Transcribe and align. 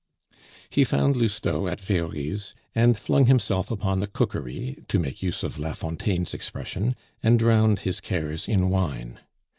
He 0.71 0.83
found 0.83 1.15
Lousteau 1.15 1.67
at 1.67 1.79
Very's, 1.79 2.55
and 2.73 2.97
flung 2.97 3.27
himself 3.27 3.69
upon 3.69 3.99
the 3.99 4.07
cookery 4.07 4.83
(to 4.87 4.97
make 4.97 5.21
use 5.21 5.43
of 5.43 5.59
Lafontaine's 5.59 6.33
expression), 6.33 6.95
and 7.21 7.37
drowned 7.37 7.81
his 7.81 8.01
cares 8.01 8.47
in 8.47 8.69
wine. 8.71 9.19